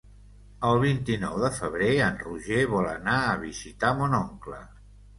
[0.69, 4.69] El vint-i-nou de febrer en Roger vol anar a visitar mon oncle.